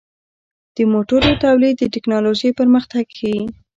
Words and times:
د 0.75 0.77
موټرو 0.93 1.31
تولید 1.43 1.75
د 1.79 1.83
ټکنالوژۍ 1.93 2.49
پرمختګ 2.59 3.05
ښيي. 3.17 3.39